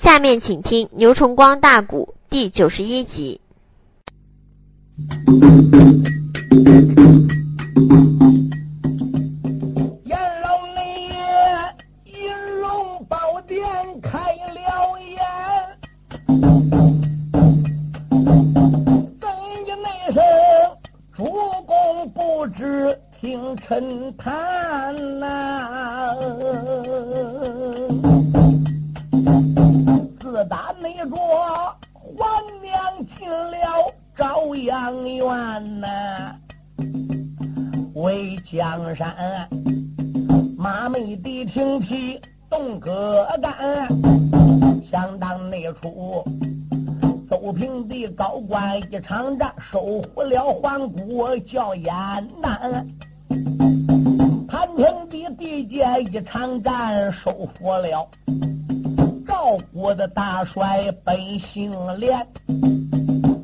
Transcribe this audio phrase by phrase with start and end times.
[0.00, 3.38] 下面请听《牛崇光大鼓》第九十一集。
[10.06, 10.88] 阎老爷
[12.06, 12.32] 银
[12.62, 13.60] 龙宝殿
[14.00, 14.18] 开
[14.54, 15.20] 了眼，
[19.20, 19.28] 怎
[19.66, 20.22] 的那声
[21.12, 21.26] 主
[21.66, 24.32] 公不知听臣谈
[51.40, 51.92] 叫燕
[52.40, 52.86] 南。
[54.48, 58.08] 谭平的地界一场战，收服了
[59.26, 62.26] 赵国的大帅本姓连。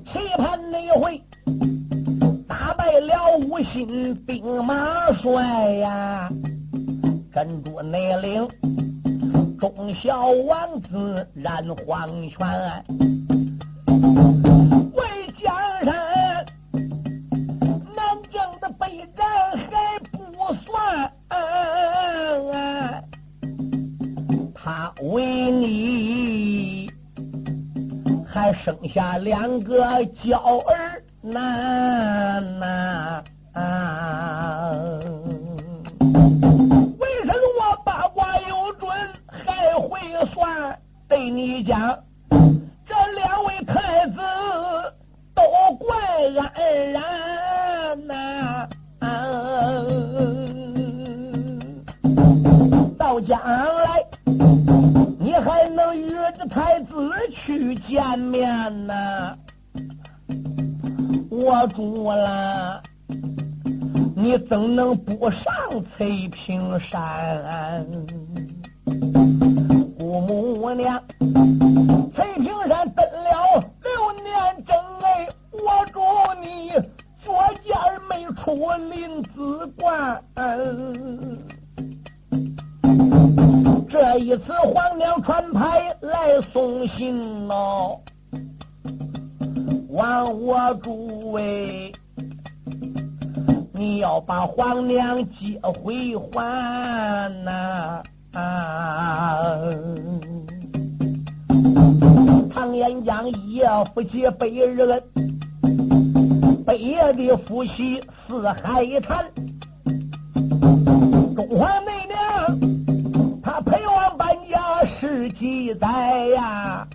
[0.04, 1.22] 期盼那回
[2.48, 6.28] 打败了吴信兵马帅呀，
[7.32, 8.48] 镇住内领
[9.58, 12.84] 忠孝王子染黄泉，
[14.94, 15.04] 为
[15.40, 16.46] 江山
[28.66, 33.22] 生下两个娇儿男呐、
[66.78, 67.86] 山？
[95.82, 99.60] 回还呐、啊！
[102.52, 105.02] 唐延江一夜夫妻百日恩，
[106.64, 109.24] 北夜的夫妻四海谈。
[111.34, 116.88] 中华内娘，她陪我搬家是记载呀，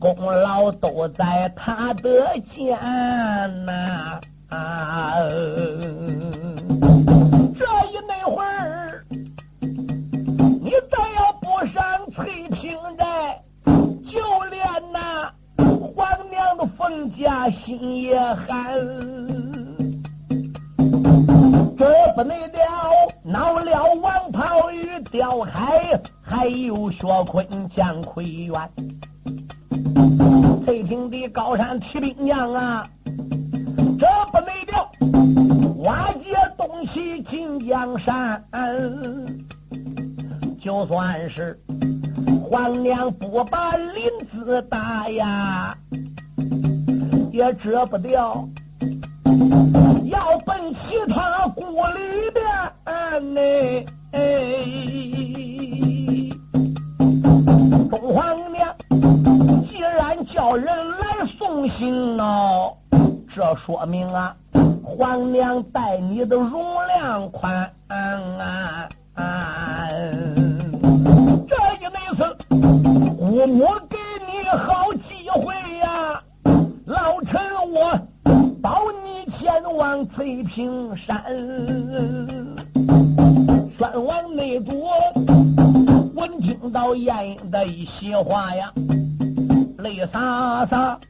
[0.00, 2.76] 功劳都在他的肩
[3.64, 5.14] 呐、啊。
[17.78, 18.78] 心也寒。
[21.76, 28.70] 这不能了，闹了王袍与吊海，还有薛坤姜奎元。
[30.64, 32.88] 翠屏的高山提兵将啊，
[33.98, 38.42] 这不能了，瓦解东西进江山。
[40.60, 41.58] 就算是
[42.42, 45.76] 皇娘不把林子打呀，
[47.34, 48.48] 也遮不掉。
[50.04, 52.40] 要奔其他谷里边
[53.34, 53.40] 呢。
[57.90, 58.72] 中皇娘
[59.64, 62.76] 既然叫人来送信哦，
[63.28, 64.36] 这说明啊，
[64.84, 67.68] 皇娘待你的容量宽。
[71.48, 72.36] 这一那次，
[73.18, 74.83] 姑母给你好、
[77.74, 77.98] 我
[78.62, 81.24] 保你前往翠屏山。
[83.76, 84.84] 宣王内主
[86.14, 88.72] 闻听到晏婴的一席话呀，
[89.78, 91.00] 泪洒洒，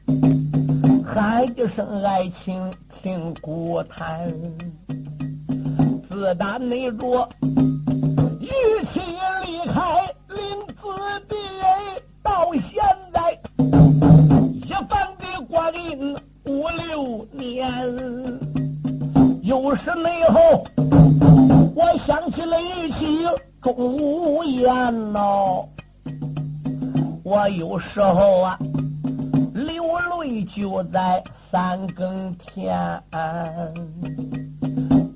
[1.05, 4.27] 喊一声爱卿听孤叹。
[6.09, 7.13] 自打内主
[8.39, 8.47] 一
[8.87, 9.01] 起
[9.45, 10.81] 离开林子
[11.29, 11.35] 地，
[12.23, 12.81] 到现
[13.13, 13.39] 在
[14.63, 16.15] 一番的光阴
[16.69, 17.67] 六年，
[19.41, 20.65] 有时内后，
[21.75, 23.25] 我想起了一起
[23.61, 24.73] 钟无艳
[25.13, 25.67] 哦，
[27.23, 28.57] 我有时候啊
[29.53, 29.83] 流
[30.21, 32.77] 泪就在三更天，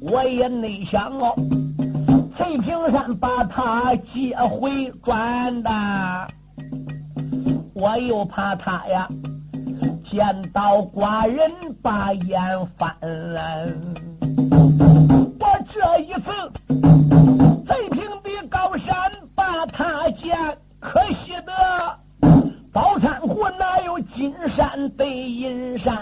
[0.02, 1.34] 我也没想哦，
[2.36, 5.70] 翠屏山把他接回转的，
[7.74, 9.08] 我又怕他呀
[10.10, 11.52] 见到寡人
[11.84, 12.42] 把眼
[12.80, 12.96] 翻，
[15.40, 16.32] 我这一次
[17.68, 18.96] 翠屏的高山
[19.36, 20.36] 把他见，
[20.80, 21.54] 可惜的
[22.74, 25.94] 宝山湖哪有金山对银山？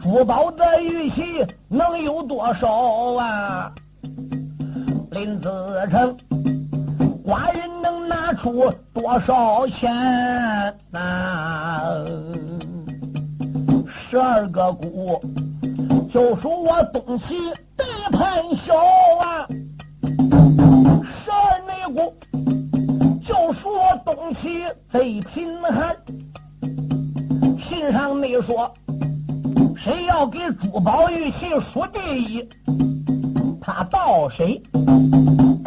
[0.00, 3.72] 珠宝的玉器能有多少啊？
[5.12, 5.48] 林子
[5.92, 6.16] 成，
[7.24, 7.67] 寡人
[8.42, 9.92] 出多少钱
[10.92, 12.04] 呐？
[14.08, 15.20] 十二个股，
[16.10, 17.34] 就属我东西
[17.76, 18.74] 地盘小
[19.20, 19.46] 啊。
[21.04, 22.14] 十二内股，
[23.26, 25.96] 就属我东西最贫寒。
[27.68, 28.72] 信上没说。
[29.76, 32.48] 谁要给珠宝玉器数第一，
[33.60, 34.60] 他到谁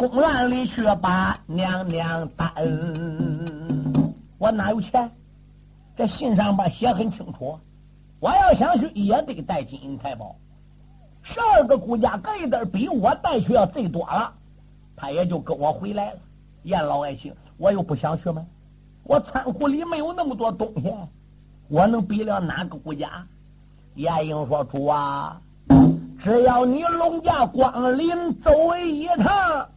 [0.08, 2.52] 公园里去把娘娘担？
[4.38, 5.10] 我哪有钱？
[5.96, 7.58] 这信上边写很清楚，
[8.18, 10.34] 我要想去也得带金银财宝。
[11.22, 14.32] 十二个国家各一点比我带去要最多了，
[14.96, 16.18] 他也就跟我回来了。
[16.64, 18.44] 燕老爱卿，我又不想去吗？
[19.04, 20.92] 我仓库里没有那么多东西，
[21.68, 23.24] 我能比了哪个国家？
[23.94, 25.40] 燕英说：“主啊，
[26.20, 29.68] 只要你龙家光临走一趟，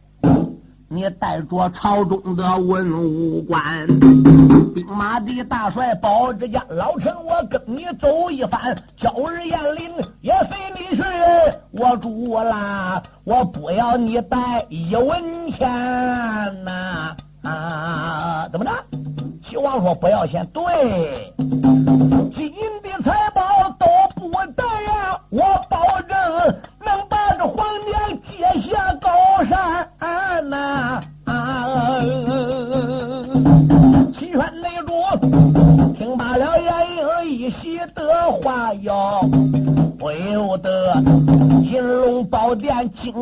[0.88, 3.86] 你带着朝中的文武官、
[4.72, 8.76] 兵马的大帅、保之家老臣，我跟你走一番。
[8.96, 9.90] 交日宴林
[10.20, 11.02] 也随你去。
[11.72, 15.68] 我主啦，我不要你带一文钱
[16.64, 17.16] 呐！
[17.42, 18.70] 啊，怎么着？
[19.42, 21.32] 齐王说不要钱，对，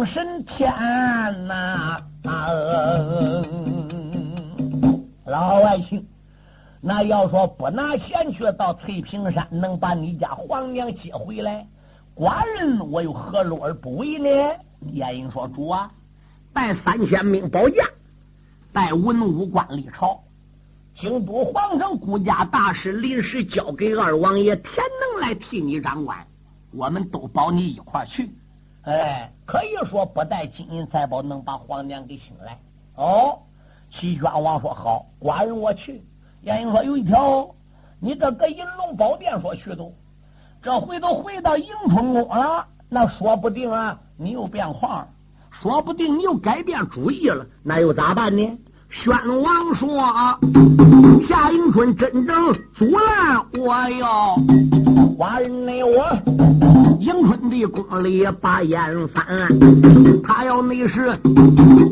[0.05, 0.73] 神天
[1.47, 1.99] 呐！
[5.25, 6.07] 老外姓。
[6.87, 11.67] 那要说不拿钱去到翠屏山，能把你家皇娘接回来，
[12.15, 14.29] 寡人我又何乐而不为呢？
[14.93, 15.91] 晏婴说：“主啊，
[16.53, 17.85] 带三千名保驾，
[18.71, 20.21] 带文武官离朝，
[20.95, 26.19] 京都皇城顾家大事临时交给二王爷田能来替你掌管，
[26.71, 28.31] 我们都保你一块去。
[28.85, 32.59] 哎，可以说不带金银财宝能把皇娘给请来。
[32.97, 33.39] 哦，
[33.91, 36.05] 齐宣王说好，寡人我去。”
[36.45, 37.49] 晏婴说：“有一条，
[37.99, 39.91] 你这个银龙宝殿说去都，
[40.63, 45.09] 这回都回到迎春宫了，那说不定啊，你又变况，
[45.51, 48.59] 说不定你又改变主意了，那又咋办呢？”
[48.93, 50.39] 宣王说啊
[51.27, 54.37] ：“夏迎春真正阻拦我哟，
[55.19, 56.15] 寡人内我
[57.05, 59.27] 迎春的宫里把眼翻，
[60.23, 61.05] 他要你是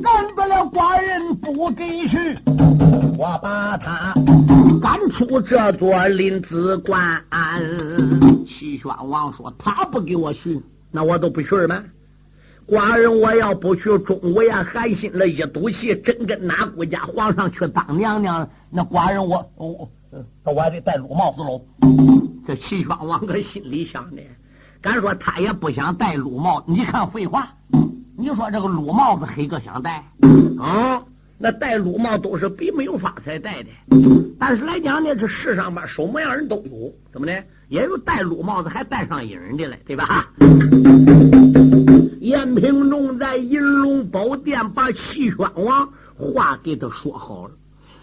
[0.02, 2.16] 干不了寡人不给去。”
[3.18, 4.14] 我把他
[4.80, 7.22] 赶出这座林子关。
[8.46, 10.58] 齐宣王说：“他不给我去，
[10.90, 11.84] 那我都不去吗？
[12.66, 19.90] 寡人我要不去，中午呀寒心了，一赌气，真跟哪国家皇上去当娘娘，那寡人我我
[20.46, 21.60] 我还得戴绿帽子喽。”
[22.46, 24.22] 这齐宣王可心里想的，
[24.82, 26.62] 敢说他也不想戴绿帽。
[26.66, 27.48] 你看废话，
[28.18, 30.04] 你说这个绿帽子黑哥想戴
[30.58, 31.00] 啊？
[31.38, 33.68] 那戴绿帽都是比没有发财戴的，
[34.38, 37.32] 但是来讲呢，这世上边什么样人都有，怎么的？
[37.68, 40.26] 也有戴绿帽子还戴上瘾的了，对吧？
[42.20, 47.54] 燕平仲在银龙宝殿把齐宣王话给他说好了。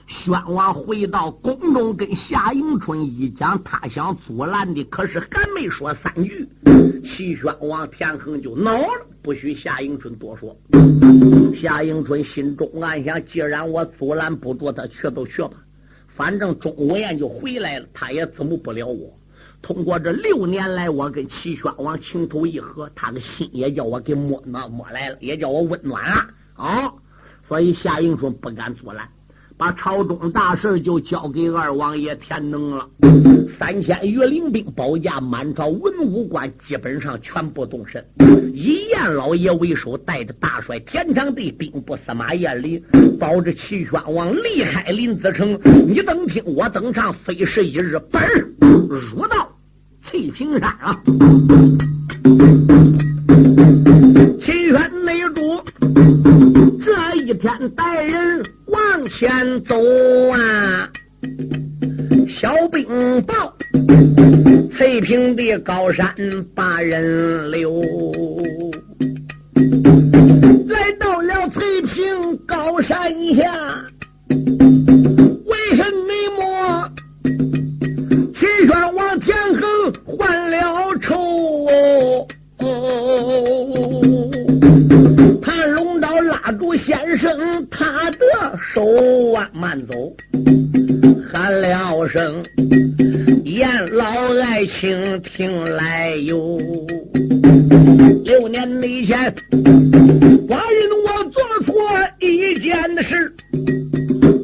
[0.09, 6.49] 宣王回到宫中，跟夏迎春一讲，他想阻拦的，可是还没说三句，
[7.03, 8.87] 齐宣王田横就恼了，
[9.21, 10.57] 不许夏迎春多说。
[11.55, 15.51] 夏迎春心中暗想：既然我阻拦不住他，去都去吧，
[16.07, 19.13] 反正钟无艳就回来了，他也怎么不了我。
[19.61, 26.91] 通过这六年来，我跟齐宣王情投意合，他的心也叫我给摸摸摸来了，也叫我温暖了啊。
[27.47, 29.07] 所以夏迎春不敢阻拦。
[29.59, 32.87] 把朝中大事就交给二王爷田能了。
[33.59, 38.01] 三千余领兵保驾满朝文武官，基本上全部动身。
[38.53, 42.81] 以燕老爷为首，带着大帅田长帝兵部司马彦林，
[43.19, 45.59] 保着齐宣王离开临淄城。
[45.85, 48.23] 你等听我等唱，非是一日，本
[48.61, 49.49] 入到
[50.05, 51.03] 翠屏山啊！
[54.39, 54.89] 齐宣
[56.83, 58.43] 这一天带人。
[58.71, 59.75] 往前走
[60.29, 60.87] 啊！
[62.27, 62.85] 小兵
[63.23, 63.51] 报，
[64.71, 66.13] 翠屏的高山
[66.53, 67.81] 把人留。
[70.67, 73.83] 来到了翠屏高山下，
[74.29, 75.83] 为什
[76.37, 76.87] 么
[78.35, 82.27] 齐宣王田横换了仇？
[85.41, 85.58] 谭龙刀拉
[87.19, 88.17] 住先生他的
[88.73, 89.93] 手啊，慢走，
[91.29, 92.45] 喊了声
[93.43, 94.05] 燕老
[94.37, 96.57] 爱卿听来哟。
[98.23, 99.35] 六年以前，
[100.47, 101.75] 寡人我做错
[102.21, 103.33] 一件的事，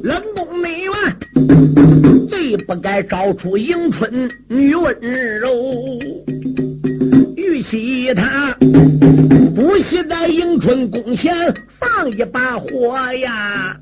[0.04, 4.94] 冷宫内院最不该招出迎春女温
[5.40, 6.65] 柔。
[7.36, 8.56] 玉玺他
[9.56, 11.34] 不惜在迎春宫前
[11.80, 13.78] 放一把火呀！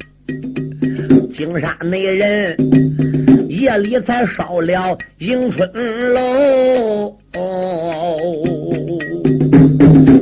[1.35, 2.55] 金山那人
[3.49, 7.17] 夜里才烧了迎春楼，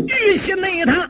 [0.08, 1.10] 玉玺那他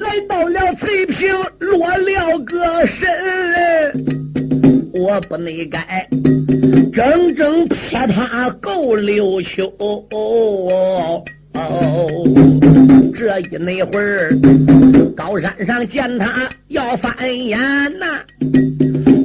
[0.00, 4.21] 来到了翠屏落了个身，
[5.12, 6.08] 我不内改。
[6.90, 9.70] 整整撇他够六秋，
[13.14, 14.32] 这一那会儿，
[15.14, 17.14] 高山上见他要翻
[17.44, 17.58] 眼
[17.98, 18.22] 呐，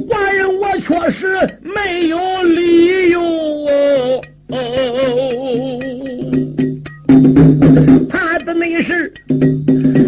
[0.06, 1.26] 寡人我确实
[1.62, 4.20] 没有理由，
[8.10, 9.10] 怕的那是，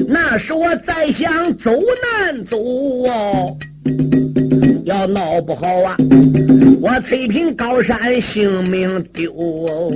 [0.06, 1.72] 那是我在想走
[2.02, 3.56] 难走哦。
[4.84, 5.96] 要闹不好啊，
[6.80, 9.32] 我翠屏高山性命丢。
[9.32, 9.90] 哦。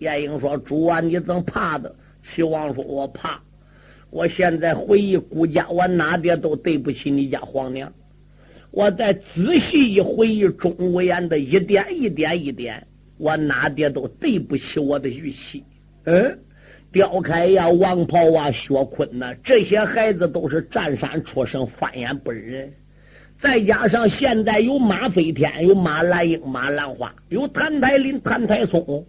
[0.00, 3.40] 夜英说：“主啊，你怎怕的？”齐王说：“我怕。
[4.10, 7.90] 我现在回忆顾家，我哪点都对不起你家皇娘。
[8.70, 12.86] 我再仔细一回忆钟无艳的一点一点一点，
[13.18, 15.64] 我哪点都对不起我的玉器。
[16.04, 16.38] 嗯，
[16.92, 22.70] 刁开呀，王袍啊，薛坤呐，这些孩子都是占山出生，翻眼本人。”
[23.40, 29.04] 再加上现在有马飞天，有马兰英、马兰花，有谭台林、谭台松。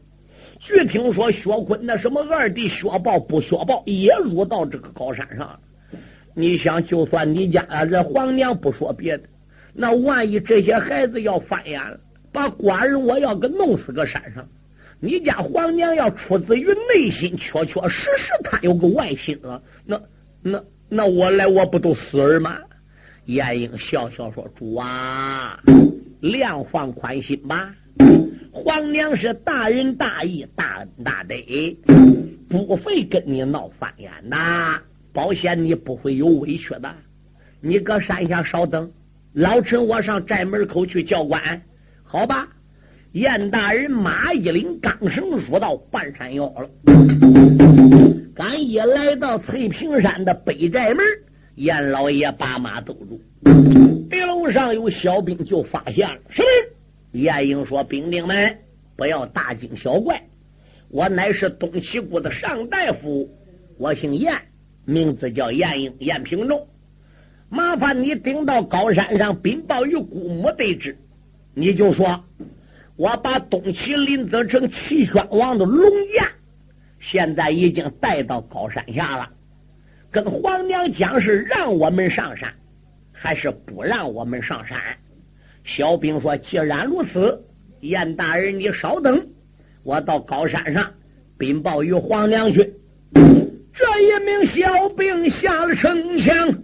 [0.60, 5.60] 据听说，薛坤那什么二弟薛豹、不薛豹也入到这个高山上了。
[6.34, 9.24] 你想，就算你家这皇娘不说别的，
[9.74, 11.98] 那万一这些孩子要翻眼了，
[12.34, 14.46] 把寡人我要给弄死个山上，
[15.00, 20.02] 你家皇娘要出自于内心，确确实实她有个外心了，那
[20.42, 22.58] 那那我来我不都死人吗？
[23.26, 25.60] 晏婴笑笑说：“主啊，
[26.22, 27.74] 量放宽心吧。
[28.52, 31.36] 皇娘是大仁大义、大恩大德，
[32.48, 34.38] 不会跟你闹翻眼的。
[35.12, 36.94] 保险你不会有委屈的。
[37.62, 38.92] 你搁山下稍等，
[39.34, 41.62] 老臣我上寨门口去叫官，
[42.04, 42.48] 好吧？”
[43.14, 46.70] 燕大人马一领钢绳入到半山腰了。
[48.36, 51.04] 刚一来到翠屏山的北寨门。
[51.56, 53.22] 严老爷把马兜住，
[54.12, 56.18] 一楼上有小兵就发现了。
[56.30, 56.48] 什么？
[57.14, 58.58] 严英说：“兵丁们
[58.98, 60.22] 不要大惊小怪，
[60.90, 63.30] 我乃是东齐国的上大夫，
[63.78, 64.34] 我姓严，
[64.84, 66.68] 名字叫严英，严平仲。
[67.48, 70.98] 麻烦你顶到高山上禀报于姑母得知。
[71.54, 72.26] 你就说，
[72.98, 76.30] 我把东齐临淄城齐宣王的龙驾，
[77.00, 79.30] 现在已经带到高山下了。”
[80.16, 82.50] 跟皇娘讲是让我们上山，
[83.12, 84.80] 还是不让我们上山？
[85.66, 87.38] 小兵说：“既然如此，
[87.82, 89.28] 严大人你稍等，
[89.84, 90.90] 我到高山上
[91.38, 92.74] 禀报于皇娘去。”
[93.76, 96.64] 这一名小兵下了城墙，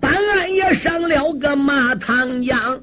[0.00, 2.80] 办案也上了个马唐江。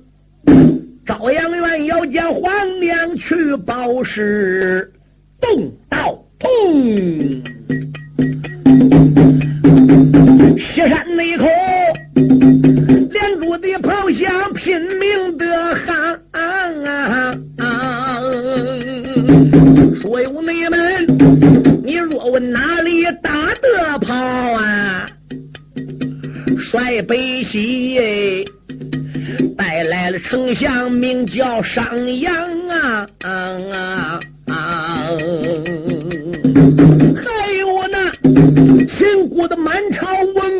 [1.04, 4.94] 朝阳院要见皇娘去报事，
[5.42, 7.42] 动刀砰！
[10.58, 11.46] 西山那口，
[12.16, 15.46] 连珠的炮响，拼命的
[15.86, 16.20] 喊。
[20.02, 21.08] 说有你们，
[21.84, 23.32] 你若问哪里打
[23.62, 25.08] 的炮啊？
[26.70, 28.46] 帅北西，
[29.58, 32.34] 带来了丞相，名叫商阳
[32.68, 35.08] 啊啊啊！
[38.28, 40.60] 秦国的满朝文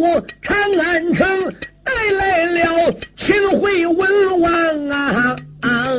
[0.00, 1.26] 武长安城
[1.82, 5.90] 带来了秦惠文王啊啊！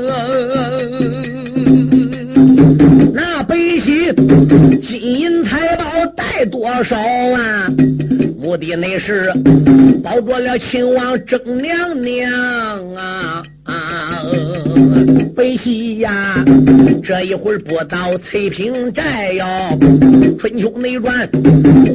[3.13, 4.13] 那北西
[4.81, 7.67] 金银财宝带多少啊？
[8.51, 9.31] 目的那是
[10.03, 14.23] 保着了秦王郑娘娘啊啊！
[15.33, 16.43] 北西呀，
[17.01, 19.45] 这一会儿不到翠屏寨哟。
[20.37, 21.29] 春秋内传，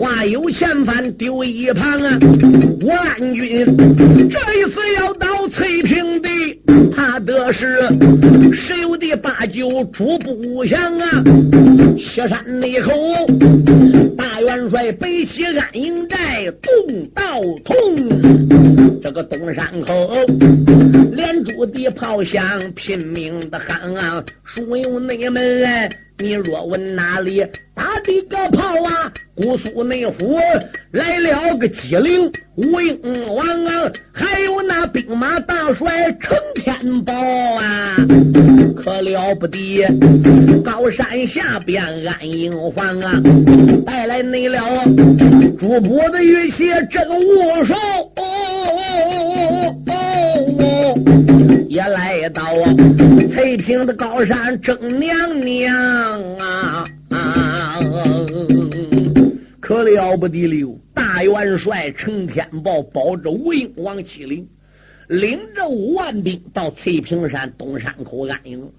[0.00, 2.18] 话有前番丢一旁啊。
[2.86, 3.66] 万军
[4.30, 6.28] 这一次要到翠屏的，
[6.96, 7.82] 怕的是
[8.54, 8.75] 十有的
[9.16, 11.22] 八九主不降啊。
[11.98, 12.90] 西山那口
[14.16, 20.10] 大元帅北起安营寨东道通，这个东山口
[21.12, 26.05] 连珠的炮响拼命的喊啊，输有内门哎。
[26.18, 27.44] 你若问哪里
[27.74, 29.12] 打的个炮啊？
[29.34, 30.38] 姑苏内府
[30.92, 37.96] 来了个机灵吴英王啊，还有那兵马大帅程天宝啊，
[38.82, 39.84] 可了不得！
[40.64, 43.20] 高山下边安营房啊，
[43.84, 44.84] 带来你了
[45.58, 47.74] 主播的玉器真无数。
[51.68, 52.74] 也来到啊
[53.32, 56.84] 翠屏的高山正娘娘啊，
[59.60, 60.78] 可了不得了！
[60.94, 64.46] 大元帅程天宝保着吴英王麒麟，
[65.08, 68.70] 领着五万兵到翠屏山东山口安营。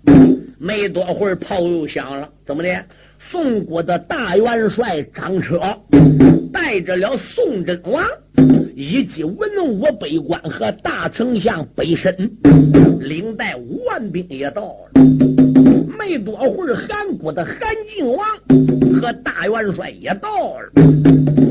[0.59, 2.83] 没多会儿，炮又响了，怎么的？
[3.29, 5.59] 宋国的大元帅张车
[6.51, 8.03] 带着了宋真王。
[8.79, 12.13] 以及文武百官和大丞相北申，
[12.99, 15.01] 领带五万兵也到了。
[15.97, 17.57] 没多会儿，韩国的韩
[17.89, 18.23] 靖王
[19.01, 20.71] 和大元帅也到了。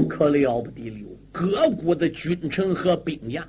[0.09, 3.45] 可了不得了，各国的君臣和兵将，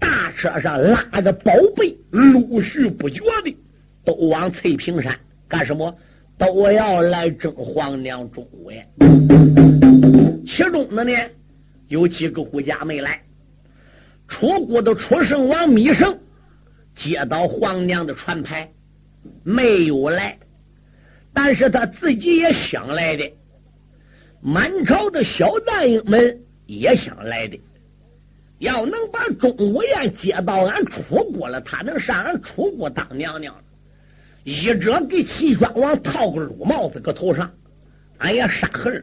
[0.00, 3.56] 大车上拉着宝贝，陆续不绝的
[4.04, 5.94] 都往翠屏山干什么？
[6.38, 8.84] 都要来争皇娘中位。
[10.46, 11.12] 其中的呢？
[11.88, 13.22] 有几个护家没来，
[14.28, 16.18] 楚国的楚圣王芈胜
[16.94, 18.70] 接到皇娘的传牌，
[19.42, 20.38] 没有来，
[21.32, 23.32] 但是他自己也想来的。
[24.42, 27.58] 满朝的小大英们也想来的，
[28.58, 33.54] 要能把钟无艳接到俺楚国了，他能上俺楚国当娘娘。
[34.48, 37.50] 一者给齐宣王套个绿帽子搁头上，
[38.16, 39.02] 俺也杀恨了。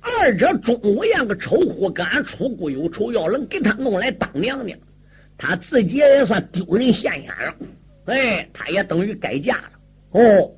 [0.00, 4.78] 二者钟无艳个丑货，跟俺楚国有仇，要能给他弄来当娘娘，
[5.36, 7.54] 他自己也算丢人现眼了。
[8.04, 9.70] 哎，他也等于改嫁了。
[10.12, 10.52] 哦，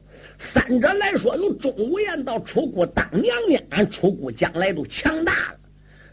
[0.53, 5.59] 三者来说，由钟无艳到楚国当娘娘，俺楚国将来都强大了。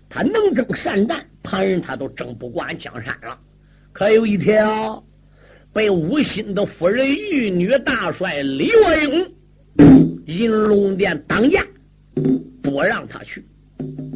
[0.07, 3.37] 他能征善战，旁人他都争不过俺江山了。
[3.91, 5.03] 可有一条，
[5.75, 9.27] 被吴心的夫人玉女大帅李若英
[10.25, 11.67] 银龙殿挡驾。
[12.63, 13.43] 不让他去，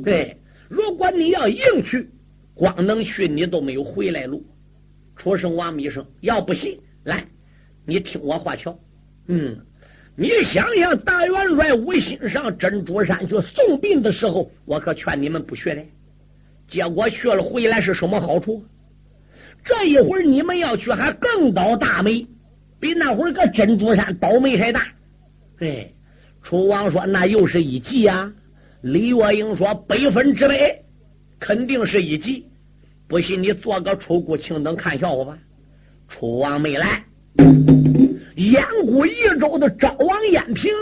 [0.03, 0.37] 对，
[0.69, 2.09] 如果你要硬去，
[2.55, 4.43] 光能去，你都没有回来路。
[5.17, 7.25] 楚生王密生，要不信，来，
[7.85, 8.79] 你听我话瞧。
[9.27, 9.55] 嗯，
[10.15, 15.83] 你想想，大元帅吴心上珍珠山去送殡的时候，我可劝你们不去的。
[16.69, 18.63] 结果去了回来是什么好处？
[19.69, 22.25] 这一会儿你们要去，还更倒大霉，
[22.79, 24.87] 比那会儿个珍珠山倒霉还大。
[25.59, 25.93] 对。
[26.41, 28.33] 楚王说：“那又是一计呀。”
[28.81, 30.79] 李月英说：“百分之百，
[31.37, 32.45] 肯定是一计。
[33.07, 35.37] 不信你做个楚国青灯看笑话吧。”
[36.09, 37.03] 楚王没来，
[38.37, 40.73] 燕国益州的昭王燕平，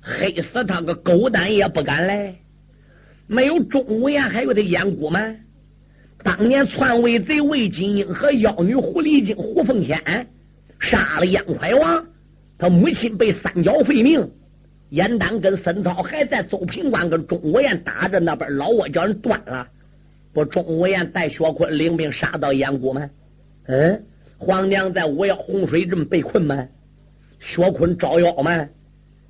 [0.00, 2.34] 黑死他个狗胆也不敢来。
[3.26, 5.20] 没有钟无艳，还有的燕国吗？
[6.22, 10.26] 当年篡位贼魏金英和妖女狐狸精胡凤仙
[10.80, 12.04] 杀了燕怀王，
[12.58, 14.30] 他母亲被三角废命。
[14.90, 19.66] 燕丹跟孙操还在邹平关跟钟无艳打着，那边老窝叫人端了。
[20.32, 23.10] 不，钟无艳带薛坤领兵杀到燕国吗？
[23.66, 24.04] 嗯，
[24.38, 26.68] 皇娘在五要洪水镇被困吗？
[27.40, 28.68] 薛坤招妖吗？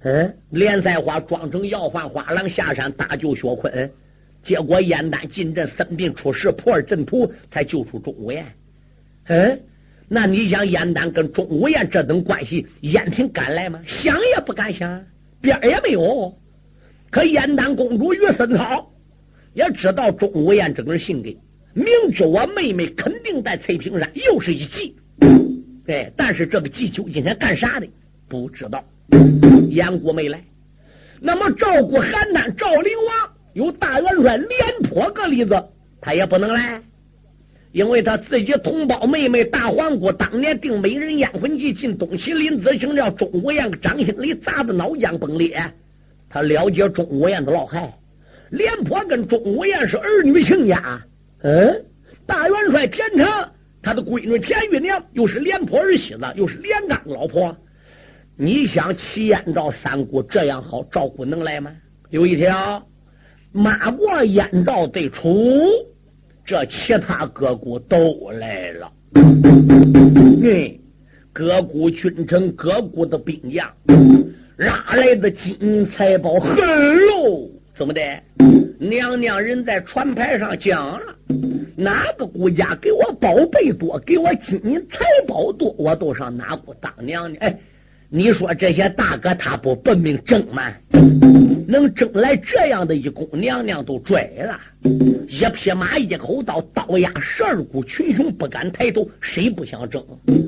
[0.02, 3.90] 嗯，连赛花装成要饭花郎下山搭救薛坤，
[4.46, 8.46] 结果燕丹进阵生病出事破了阵图，才救出钟无艳。
[9.26, 9.60] 嗯，
[10.08, 13.80] 那你想燕丹跟钟无艳这等关系，燕平敢来吗？
[13.84, 15.04] 想也不敢想。
[15.40, 16.32] 边也没有，
[17.10, 18.90] 可燕丹公主与孙涛
[19.52, 21.28] 也知道钟无艳这个人性格，
[21.74, 24.96] 明知我妹妹肯定定在翠屏山又是一计。
[25.88, 27.86] 哎，但是这个计究竟想干啥的？
[28.28, 28.84] 不知道。
[29.70, 30.42] 燕国没来，
[31.20, 34.50] 那么赵国邯郸赵灵王有大元帅廉
[34.82, 35.64] 颇个例子，
[35.98, 36.78] 他也不能来，
[37.72, 45.58] 因为他自己同胞妹妹大皇姑当年定美人烟魂计进东西林子行了钟无艳张兴礼砸的脑浆崩裂，
[46.28, 47.90] 他了解钟无艳的老害。
[48.50, 51.00] 廉颇跟钟无艳是儿女亲家，
[51.40, 51.82] 嗯，
[52.26, 53.26] 大元帅田成
[53.82, 57.56] 他的闺女田玉娘又是廉颇儿媳妇，又是连刚老婆。
[58.36, 61.72] 你想齐燕赵三姑这样好，照顾能来吗？
[62.10, 62.86] 有一条，
[63.56, 65.66] 马过燕赵对楚，
[66.44, 68.92] 这其他各国都来了。
[69.14, 70.78] 嗯，
[71.32, 73.66] 各国君臣、各国的兵将，
[74.58, 77.48] 拉来的金银财宝很喽。
[77.74, 78.02] 怎么的？
[78.78, 81.16] 娘娘人在船牌上讲了，
[81.74, 87.42] 哪个国家给我宝贝多，给我金银财宝多，我都上哪国当娘娘。
[87.42, 87.58] 哎。
[88.08, 90.72] 你说这些大哥他不奔命争吗？
[91.66, 94.60] 能争来这样的一宫娘娘都拽了，
[95.28, 100.04] 一匹马一口刀，刀压十二股群雄不敢抬头，谁不想争？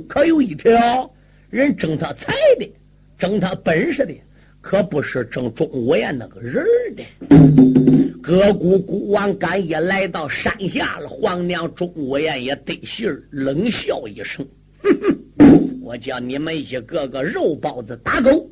[0.09, 1.11] 可有一条
[1.51, 2.71] 人争他财的，
[3.19, 4.15] 争他本事的，
[4.61, 7.03] 可不是争钟无艳那个人的。
[8.23, 14.47] 各国孤王赶也来到山下了，皇娘钟无艳也得信冷笑一声，
[14.83, 15.48] 哼哼。
[15.81, 18.51] 我叫你们一个个肉包子打狗，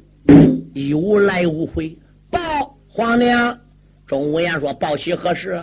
[0.74, 1.96] 有来无回。
[2.30, 3.58] 报皇娘，
[4.06, 5.62] 钟无艳说：“报喜何事？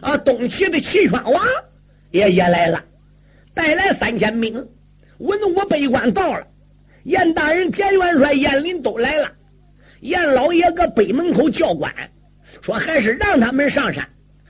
[0.00, 1.44] 啊，东齐的齐宣王
[2.10, 2.82] 也也来了，
[3.54, 4.54] 带来三千兵。
[5.18, 6.46] 文武百官到了，
[7.04, 9.30] 严大人、田元帅、严林都来了。
[10.00, 11.92] 严老爷搁北门口叫官，
[12.60, 14.06] 说还是让他们上山，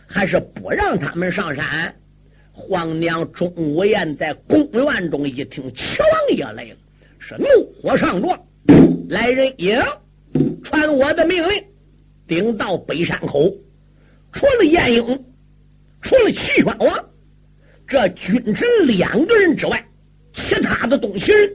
[0.07, 1.95] 还是不让他们上山？”
[2.57, 6.77] 皇娘钟无艳在宫院中一听，齐王爷来了，
[7.19, 7.47] 是怒
[7.83, 8.41] 火上撞。
[9.09, 9.83] 来人也，
[10.63, 11.65] 传我的命令，
[12.29, 13.53] 顶到北山口。
[14.33, 15.25] 除了晏婴，
[16.01, 17.05] 除了齐宣王，
[17.89, 19.85] 这君臣两个人之外，
[20.33, 21.51] 其他的东西人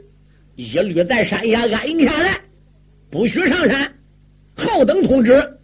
[0.56, 2.42] 一律在山下安下来，
[3.10, 3.92] 不许上山。
[4.56, 5.58] 好等通知，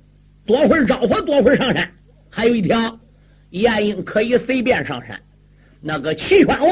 [0.46, 1.92] 多会儿招呼，多会儿上山。
[2.30, 2.98] 还有一条，
[3.50, 5.22] 晏婴可以随便上山。
[5.88, 6.72] 那个齐宣王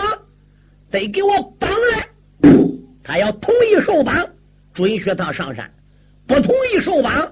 [0.90, 2.08] 得给我绑来，
[3.04, 4.28] 他要同意受绑，
[4.74, 5.68] 准许他上山；
[6.26, 7.32] 不同意受绑，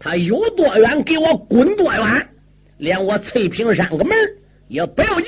[0.00, 2.28] 他有多远给我滚多远，
[2.78, 4.16] 连我翠屏山个门
[4.66, 5.26] 也不要进。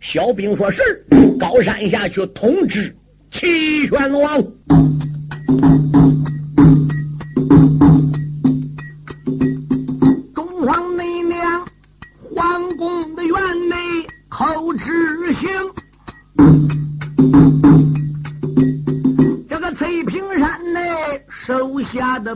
[0.00, 1.04] 小兵说是
[1.40, 2.94] 高山下去通知
[3.32, 4.40] 齐宣王。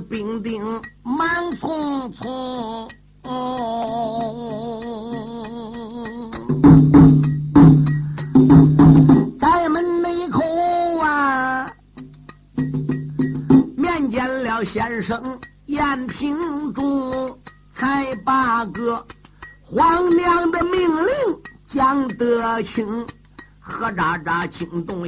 [0.01, 0.26] 手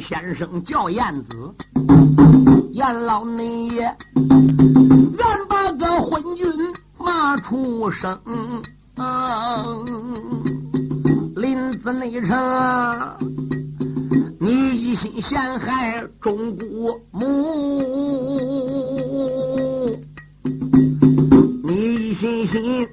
[0.08, 1.54] 先生叫燕子，
[2.72, 6.46] 燕老内爷，愿把个昏君
[6.96, 8.18] 骂出声。
[11.36, 13.18] 林子内城，
[14.40, 17.52] 你一心陷害钟姑母，
[21.64, 22.88] 你一心心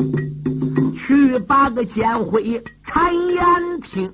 [0.93, 2.62] 去把个奸妃。
[2.86, 4.12] 谗言听，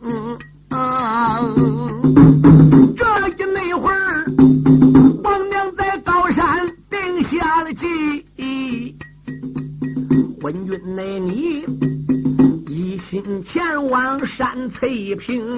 [13.12, 15.52] 心前往山翠屏，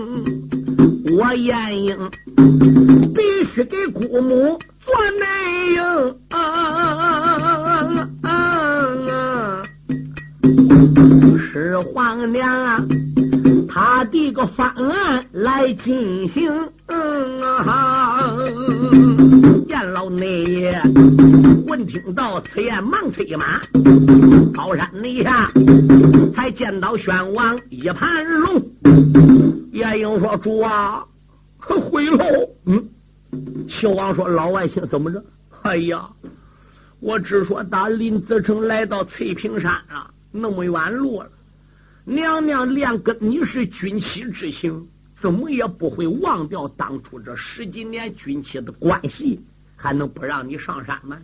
[1.16, 2.10] 我晏婴
[3.14, 5.84] 必须给姑母做内应。
[11.38, 12.84] 是皇娘啊，
[13.70, 16.52] 他的个方案来进行
[17.38, 18.03] 啊。
[19.68, 20.82] 燕老内爷
[21.68, 23.62] 闻听到此言，忙催马，
[24.54, 25.50] 高山内下
[26.34, 28.62] 才见到宣王一盘龙。
[29.72, 31.06] 燕英说：“主啊，
[31.58, 32.26] 回喽。”
[32.66, 32.90] 嗯，
[33.68, 35.24] 秦王说：“老外姓怎么着？”
[35.64, 36.10] 哎呀，
[37.00, 41.30] 我只说打林子城来到翠屏山了，那么远路了。
[42.06, 44.88] 娘娘连跟你是军妻之情，
[45.24, 49.40] 怎么也不会忘掉当初这十几年军期的关系，
[49.78, 51.18] 还能不让你上山吗？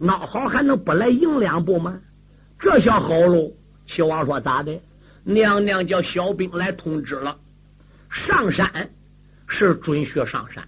[0.00, 2.00] 孬好还能不来迎两步吗？
[2.58, 3.52] 这下好喽！
[3.86, 4.82] 齐王说咋的？
[5.22, 7.38] 娘娘叫小兵来通知了，
[8.10, 8.90] 上山
[9.46, 10.66] 是准许上山，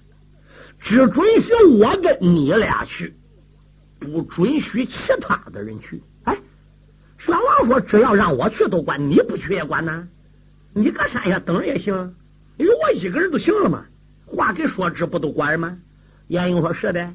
[0.78, 3.16] 只准许我跟你俩去，
[3.98, 6.00] 不准许其他的人去。
[6.22, 6.38] 哎，
[7.18, 10.06] 宣王说只要让我去都管，你不去也管呢？
[10.72, 12.14] 你搁山下等着也行，
[12.56, 13.84] 有我一个人就行了嘛。
[14.26, 15.78] 话给说直不都管吗？
[16.28, 17.12] 严英说是的，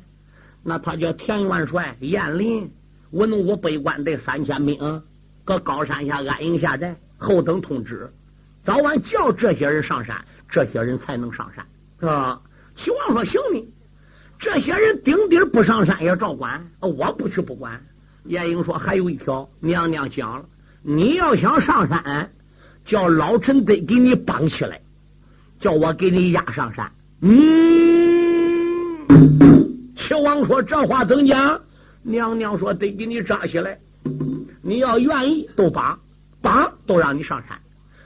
[0.64, 2.72] 那他叫田元帅燕林
[3.12, 5.02] 文武百官队三千兵，
[5.44, 6.96] 搁高山下安营下寨。
[7.18, 8.10] 后等通知，
[8.64, 11.66] 早晚叫这些人上山，这些人才能上山，
[12.00, 12.42] 是吧？
[12.76, 13.68] 齐王说行呢，
[14.38, 17.82] 这些人顶顶不上山也照管，我不去不管。
[18.24, 20.46] 严英说还有一条，娘娘讲了，
[20.84, 22.30] 你要想上山，
[22.86, 24.80] 叫老臣得给你绑起来，
[25.60, 26.92] 叫我给你押上山。
[27.22, 29.06] 嗯，
[29.96, 31.62] 齐王说这话怎讲？
[32.02, 33.78] 娘娘说得给你扎起来，
[34.62, 36.00] 你要愿意都绑。
[36.42, 37.60] 绑都让你上山，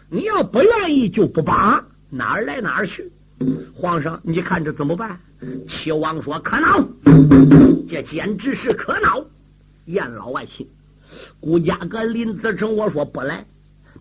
[0.09, 3.11] 你要不愿意就不绑，哪儿来哪儿去。
[3.75, 5.19] 皇上，你看这怎么办？
[5.69, 6.83] 齐王说可恼，
[7.87, 9.23] 这简直是可恼。
[9.85, 10.67] 严老外亲，
[11.39, 13.45] 顾家哥林子成，我说不来，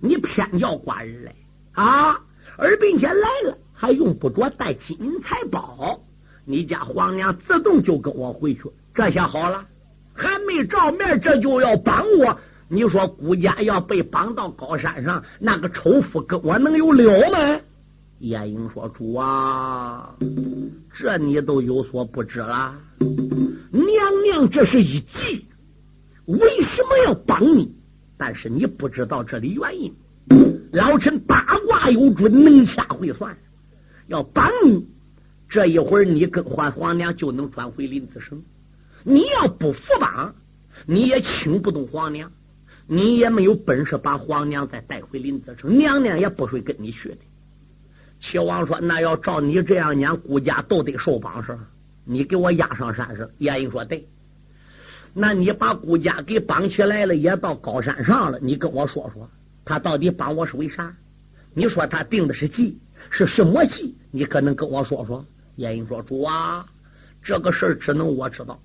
[0.00, 1.34] 你偏叫寡人来
[1.72, 2.18] 啊！
[2.56, 6.00] 而并且来了，还用不着带金银财宝，
[6.44, 8.62] 你家皇娘自动就跟我回去。
[8.94, 9.66] 这下好了，
[10.14, 12.38] 还没照面，这就要绑我。
[12.68, 17.60] 你说顾家要被绑到高山上，那个丑妇跟我能有了吗？
[18.18, 20.14] 燕英说：“主啊，
[20.94, 22.76] 这你都有所不知了。
[23.72, 25.46] 娘娘这是一计，
[26.26, 27.74] 为什么要绑你？
[28.16, 29.92] 但是你不知道这里原因。
[30.72, 33.36] 老臣八卦有准，能掐会算，
[34.08, 34.88] 要绑你，
[35.48, 38.42] 这一会儿你跟皇皇娘就能转回林子省。
[39.04, 40.34] 你要不服绑，
[40.86, 42.32] 你也请不动皇娘。”
[42.88, 47.18] 你也没有本事把皇娘再带回林子城，娘娘也不会跟你去的。
[48.20, 51.60] 齐王说：“那要照你这样讲，顾家都得受绑是吧？
[52.04, 54.08] 你给我押上山是？”严英说：“对。”
[55.14, 59.30] 那你把顾家给绑起来了，也到高山上了，你跟我说说，
[59.64, 60.94] 他到底帮我是为啥？
[61.54, 62.78] 你说他定的是计，
[63.10, 63.94] 是什么计？
[64.10, 65.24] 你可能跟我说说。
[65.56, 66.66] 严英说：“主啊，
[67.22, 68.58] 这个事儿只能我知道，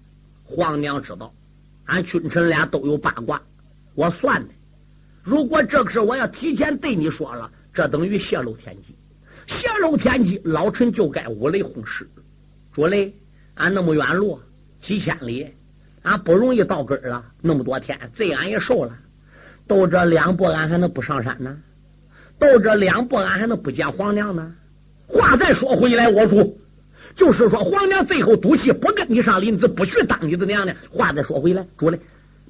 [0.45, 1.33] 皇娘知道，
[1.85, 3.41] 俺君臣俩都有八卦。”
[3.93, 4.53] 我算的，
[5.21, 8.95] 如果这个事我要提前对你说了，这等于泄露天机。
[9.47, 12.09] 泄露天机，老臣就该五雷轰尸。
[12.71, 13.13] 主嘞，
[13.55, 14.39] 俺那么远路
[14.79, 15.53] 几千里，
[16.03, 17.25] 俺不容易到根儿了。
[17.41, 18.97] 那么多天，罪俺也受了。
[19.67, 21.57] 都这两步，俺还能不上山呢？
[22.39, 24.53] 都这两步，俺还能不见皇娘呢？
[25.07, 26.59] 话再说回来，我主
[27.15, 30.75] 就是说，皇娘最后赌气不跟你上林子，不去当你的娘娘。
[30.91, 31.99] 话再说回来，主嘞。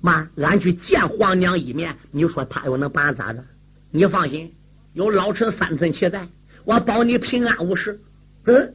[0.01, 3.43] 妈，俺去见皇娘一面，你说他又能把俺咋着？
[3.91, 4.53] 你放心，
[4.93, 6.27] 有老臣三寸旗在，
[6.65, 7.99] 我保你平安无事。
[8.45, 8.73] 嗯，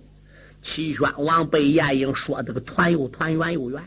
[0.63, 3.83] 齐宣王被晏婴说这个团又团圆又圆，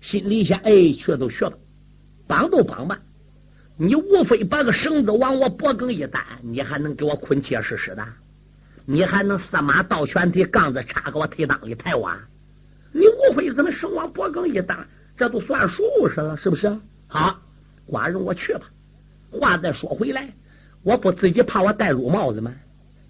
[0.00, 1.52] 心里想：哎，去都去吧，
[2.26, 3.00] 帮都帮吧，
[3.76, 8.06] 你无非把个绳子往我脖梗一担，你还能给我捆结实实的？
[8.86, 12.18] 你还能四马倒拳提杠子插给我腿裆里抬哇？
[12.92, 14.86] 你无非怎么绳往脖梗一担？
[15.16, 16.78] 这都算数是了，是不是？
[17.08, 17.40] 好，
[17.88, 18.62] 寡人我去吧。
[19.32, 20.32] 话再说回来，
[20.82, 22.52] 我不自己怕我戴绿帽子吗？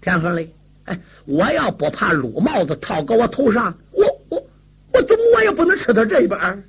[0.01, 0.49] 田横嘞，
[0.85, 4.14] 哎，我要不怕绿帽子套搁我头上，我
[4.95, 6.63] 我怎么我也不能吃他这一半？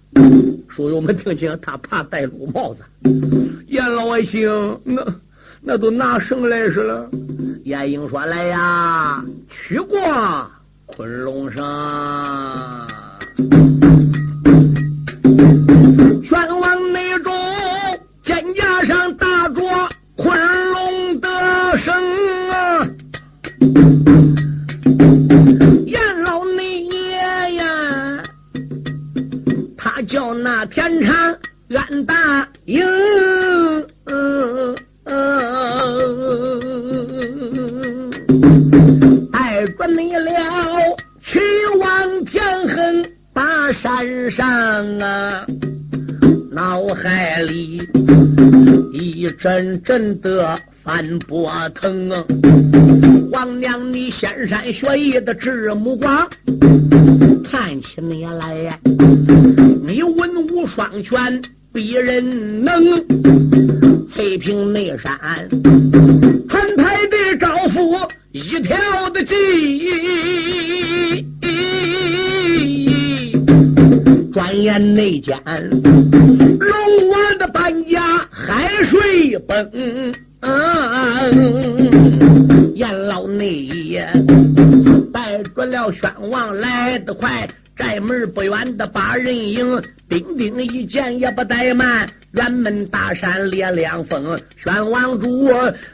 [0.69, 2.81] 书友们听清，他怕戴绿帽子。
[3.69, 4.49] 严老爱卿，
[4.83, 5.07] 那
[5.63, 7.09] 那都拿绳来是了。
[7.63, 9.97] 严英说：“来呀，去过
[10.87, 11.63] 昆仑山。”
[16.25, 17.33] 宣王那中
[18.25, 19.63] 肩胛上打着
[20.17, 20.37] 昆
[20.73, 21.29] 仑的
[21.79, 21.95] 绳
[22.51, 22.85] 啊，
[31.69, 32.85] 产俺答应，
[39.33, 40.31] 爱着你了，
[41.21, 41.41] 去
[41.81, 45.45] 往田横大山上啊。
[46.53, 47.83] 脑海里
[48.93, 52.09] 一阵阵的翻波腾，
[53.33, 56.29] 皇娘你仙山学艺的直目光，
[57.51, 58.79] 看起你来呀，
[59.85, 60.03] 你
[60.67, 62.83] 双拳，比人能，
[64.09, 65.19] 翠屏内山，
[66.49, 67.97] 传台的招呼
[68.33, 69.35] 一西跳的急，
[74.33, 75.39] 转眼内间，
[76.59, 79.71] 龙王的搬家海水奔，
[82.75, 83.69] 阎老内
[85.13, 87.49] 带着了宣王来得快。
[87.77, 92.09] 寨门不远的八人营，兵丁一见也不怠慢。
[92.33, 95.49] 辕门大山列凉风，宣王主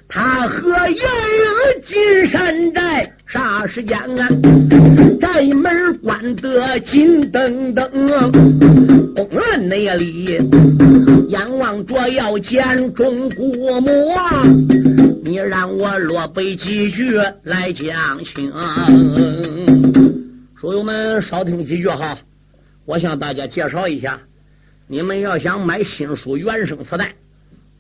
[0.09, 4.29] 他和爷爷进山寨，啥时间啊？
[5.21, 7.91] 寨门关得紧登登，
[9.15, 10.41] 公园内里
[11.29, 13.89] 阎王着要见钟国母，
[15.25, 18.53] 你让我落背几句来讲清。
[20.63, 22.17] 书友们少听几句哈，
[22.85, 24.21] 我向大家介绍一下。
[24.87, 27.17] 你们要想买新书原声磁带，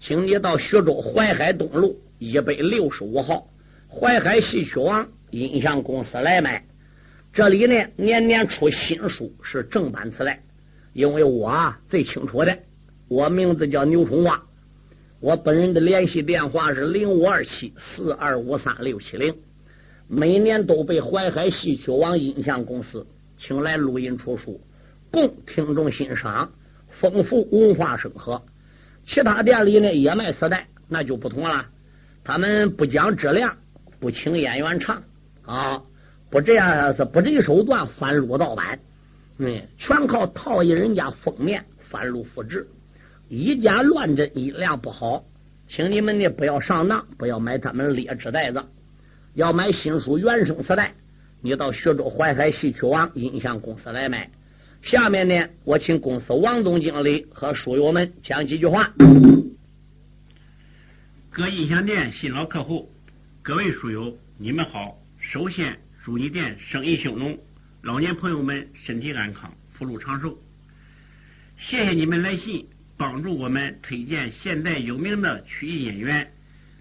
[0.01, 3.47] 请你到徐州淮海东路一百六十五号
[3.89, 6.65] 淮海戏曲网音像公司来买。
[7.33, 10.43] 这里呢年年出新书，是正版磁带。
[10.93, 12.59] 因为我最清楚的，
[13.07, 14.43] 我名字叫牛春华，
[15.21, 19.33] 我本人的联系电话是零五二七四二五三六七零。
[20.15, 23.07] 每年都被淮海戏曲网音像公司
[23.39, 24.61] 请来录音出书，
[25.11, 26.53] 供听众欣赏，
[26.91, 28.43] 丰富文化生活。
[29.07, 31.65] 其他店里呢也卖磁带，那就不同了。
[32.23, 33.57] 他们不讲质量，
[34.01, 35.03] 不请演员唱
[35.47, 35.83] 啊，
[36.29, 38.79] 不这样是不择手段翻录盗版，
[39.39, 42.69] 嗯，全靠套印人家封面翻录复制，
[43.31, 45.25] 以假乱真，音量不好，
[45.67, 48.63] 请你们呢不要上当，不要买他们劣质袋子。
[49.35, 50.93] 要买新书原声磁带，
[51.41, 54.31] 你到徐州淮海戏曲网音像公司来买。
[54.83, 58.93] 下面呢，我请公司王总经理和书友们讲几句话。
[61.31, 62.93] 各音像店新老客户，
[63.41, 64.99] 各位书友，你们好！
[65.19, 67.39] 首先祝你店生意兴隆，
[67.81, 70.37] 老年朋友们身体安康，福禄长寿。
[71.57, 72.67] 谢谢你们来信，
[72.99, 76.31] 帮助我们推荐现代有名的曲艺演员，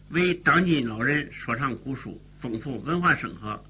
[0.09, 2.19] 为当今老人说唱古书。
[2.41, 3.63] 丰富文化生活，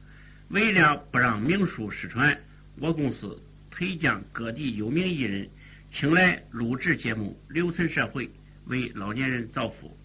[0.47, 2.39] 为了不让名书失传，
[2.79, 3.37] 我公司
[3.69, 5.49] 推将各地有名艺人
[5.91, 8.29] 请来录制节目，留存社会，
[8.65, 9.97] 为老年人造福，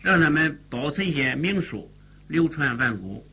[0.00, 1.88] 让他们保存些名书，
[2.26, 3.24] 流传万古。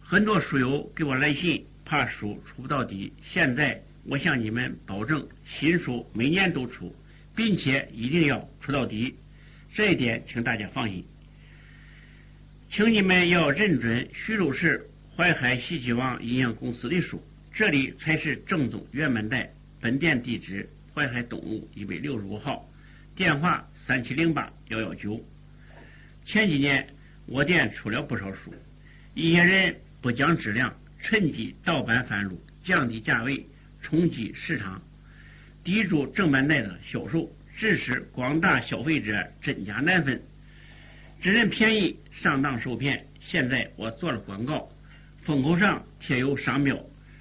[0.00, 3.12] 很多书友给我来信，怕书出不到底。
[3.22, 6.96] 现在我向你们保证，新书每年都出，
[7.36, 9.14] 并且一定要出到底，
[9.74, 11.04] 这一点请大家放心。
[12.70, 19.50] 请你们要认准徐州市淮海戏曲网音像公司的书，这里才是正宗原版带。
[19.80, 22.70] 本店地址：淮海东路一百六十五号，
[23.16, 25.24] 电话三七零八幺幺九。
[26.26, 26.86] 前几年
[27.24, 28.54] 我店出了不少书，
[29.14, 33.46] 一些人不讲质量，趁机盗版翻录，降低价位，
[33.80, 34.82] 冲击市场，
[35.64, 40.20] 抵住正版带的销售，致使广大消费者真假难分。
[41.20, 43.06] 只认便宜，上当受骗。
[43.20, 44.68] 现在我做了广告，
[45.22, 46.78] 封口上贴有商标，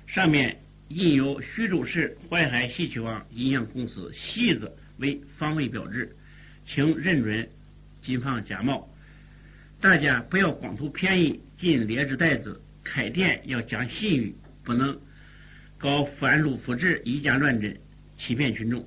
[0.07, 0.57] 上面
[0.87, 6.15] 印有徐州市淮海戏曲网音像公司“戏”字为防伪标志，
[6.65, 7.47] 请认准，
[8.01, 8.89] 谨防假冒。
[9.79, 14.99] 大家不要光图便宜进劣质袋子，开店要讲信誉，不能
[15.77, 17.77] 搞翻录复制、以假乱真，
[18.17, 18.83] 欺骗群众。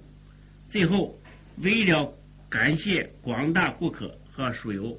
[0.69, 1.17] 最后，
[1.59, 2.13] 为了
[2.49, 4.17] 感谢广大顾客。
[4.33, 4.99] 和书友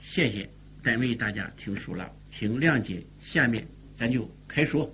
[0.00, 0.48] 谢谢，
[0.82, 3.04] 单为大家听书了，请谅解。
[3.20, 4.90] 下面咱就开说。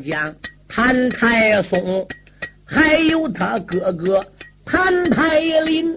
[0.00, 0.34] 见了大将
[0.68, 2.06] 谭太松，
[2.64, 4.24] 还有他哥哥
[4.64, 5.96] 谭太林，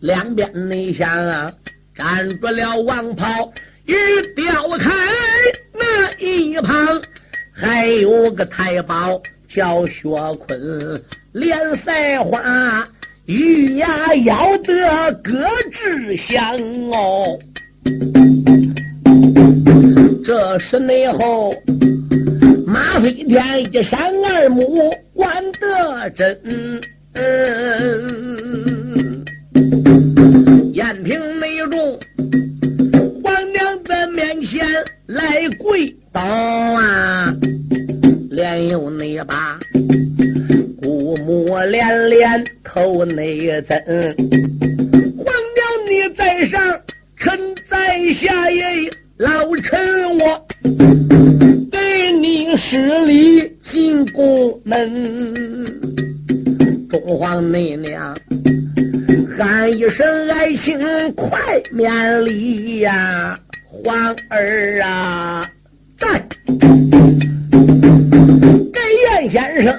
[0.00, 1.52] 两边内向啊，
[1.96, 3.52] 站住了王袍
[3.86, 3.94] 与
[4.34, 4.90] 吊开
[5.72, 7.02] 那一旁，
[7.52, 12.86] 还有个太保叫薛坤，脸赛花，
[13.26, 15.40] 玉牙咬得咯
[15.70, 16.56] 吱响
[16.90, 17.38] 哦。
[20.24, 21.52] 这是内后，
[23.04, 26.40] 马飞天一闪二目，观得真。
[30.72, 32.00] 燕平内中，
[33.22, 34.66] 皇娘在面前
[35.06, 37.36] 来跪倒啊，
[38.30, 39.60] 连有那把
[40.80, 43.78] 姑母连连头内增。
[45.18, 46.80] 皇娘你在上，
[47.18, 48.90] 臣在下也。
[49.16, 50.03] 老臣
[54.84, 55.64] 宫门，
[56.90, 58.14] 中皇内娘
[59.38, 60.78] 喊一声爱卿
[61.14, 65.50] 快免礼呀，皇儿啊
[65.98, 66.22] 在，
[68.72, 68.80] 给
[69.10, 69.74] 袁先生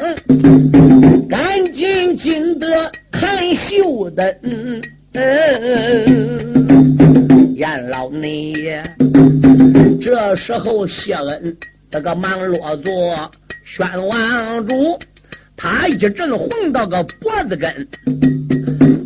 [1.29, 4.25] 赶紧进得看绣灯，
[7.55, 8.81] 严老内。
[10.01, 11.55] 这时候，谢恩
[11.91, 13.31] 这个忙落座，
[13.65, 14.99] 宣王主，
[15.57, 17.87] 他一阵红到个脖子根，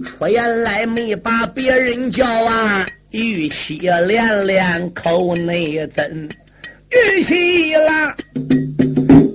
[0.06, 6.30] 出言来没把别人叫啊，玉溪连连口内真，
[6.90, 8.14] 玉溪啦，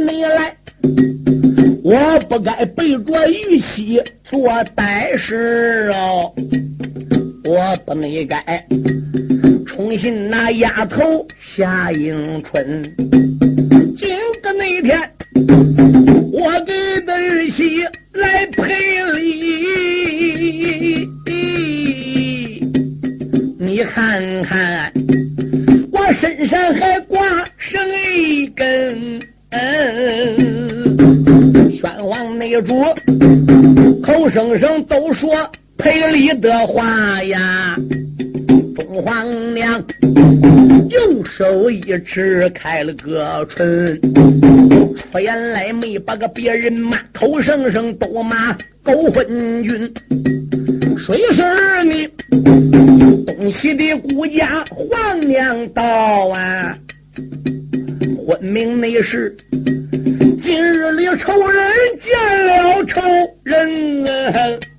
[0.00, 0.56] 你来，
[1.84, 6.32] 我不该背着玉玺做歹事哦，
[7.44, 8.66] 我不内该
[9.66, 12.82] 重新拿丫头夏迎春。
[13.96, 14.08] 今
[14.42, 14.98] 个那天，
[16.32, 17.84] 我给的玉玺
[18.14, 19.20] 来赔礼。
[23.58, 24.90] 你看看，
[25.92, 27.20] 我身上还挂
[27.58, 27.86] 上
[32.50, 35.48] 宣王内主口声声都说
[35.78, 37.76] 赔礼的话呀。
[38.74, 39.80] 中皇娘
[40.88, 44.00] 右手一指开了个唇，
[44.96, 49.92] 出言来没把个别人骂，口声声都骂狗昏君。
[51.06, 52.08] 谁是你
[53.24, 55.84] 东西的姑家皇娘道
[56.30, 56.76] 啊？
[58.26, 59.36] 昏明那时，
[60.42, 61.70] 今日里仇人
[62.00, 63.00] 见了仇
[63.44, 64.04] 人，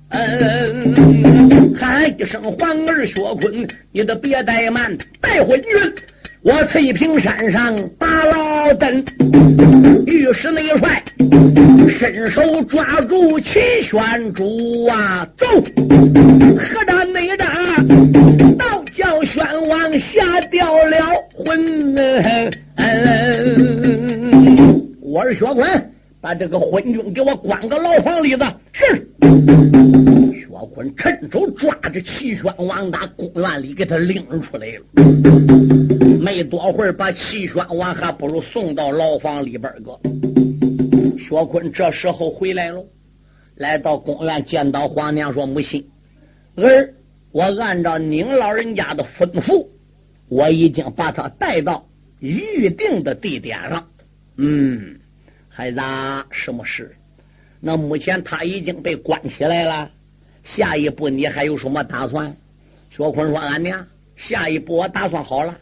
[0.08, 5.70] 嗯喊一声皇儿薛坤，你都别怠慢，带昏君。
[6.42, 9.04] 我翠屏山上把老登，
[10.06, 11.00] 御史内帅
[11.88, 15.46] 伸手抓住齐宣主啊，走！
[16.58, 17.46] 何战内战，
[18.58, 20.96] 倒叫宣王吓掉了
[21.36, 21.94] 魂。
[21.94, 22.50] 嗯
[25.12, 25.92] 我是薛坤，
[26.22, 28.42] 把这个昏君给我关个牢房里子。
[28.72, 29.06] 是。
[30.32, 36.18] 薛坤趁手抓着齐宣王，打公园里给他领出来了。
[36.18, 40.00] 没多会儿，把齐宣王还不如送到牢房里边个。
[41.18, 42.82] 薛坤这时候回来了，
[43.56, 45.90] 来到公园，见到皇娘说：“母亲，
[46.56, 46.94] 儿，
[47.32, 49.66] 我按照您老人家的吩咐，
[50.30, 51.86] 我已经把他带到
[52.18, 53.86] 预定的地点上。
[54.38, 54.96] 嗯，
[55.52, 55.80] 孩子，
[56.30, 56.96] 什么事？
[57.60, 59.90] 那目前他已经被关起来了。
[60.42, 62.34] 下一步你还有什么打算？”
[62.90, 63.86] 薛坤说：“俺娘，
[64.16, 65.58] 下一步我打算好了。”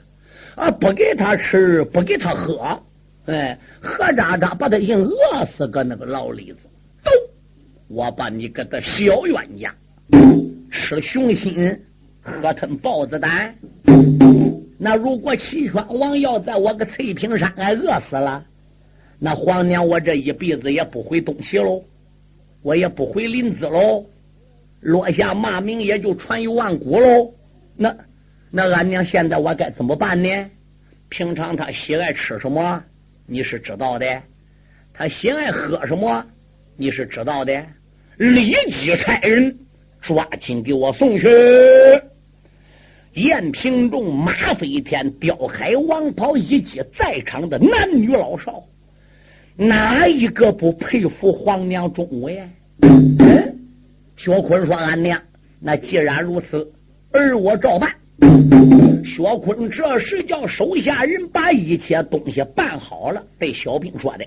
[0.57, 0.71] 啊！
[0.71, 2.79] 不给他吃，不给他喝，
[3.27, 6.59] 哎，喝渣渣把他硬饿死个那个老李子。
[7.03, 7.11] 走，
[7.89, 9.73] 我把你给他小冤家
[10.71, 11.81] 吃熊心，
[12.21, 13.55] 喝吞豹子胆。
[14.77, 18.45] 那如果齐宣王要在我个翠屏山俺饿死了，
[19.21, 21.85] 那皇娘我这一辈子也不回东西喽，
[22.63, 24.07] 我也不回临淄喽，
[24.81, 27.35] 落下骂名也就传于万古喽。
[27.77, 27.95] 那。
[28.53, 30.51] 那俺娘现在我该怎么办呢？
[31.09, 32.83] 平常他喜爱吃什么，
[33.25, 34.23] 你是知道的；
[34.93, 36.27] 他喜爱喝什么，
[36.77, 37.65] 你是知道的。
[38.17, 39.57] 立即差人
[40.01, 41.29] 抓紧给我送去。
[43.13, 48.65] 燕平仲、马飞天、刁海、王袍一及在场的男女老少，
[49.57, 52.49] 哪一个不佩服皇娘忠武呀？
[54.17, 55.21] 薛坤说：“俺娘，
[55.61, 56.71] 那既然如此，
[57.13, 57.91] 儿我照办。”
[59.05, 64.27] 薛坤这时叫手下人把一切东西办好了，对小兵说的，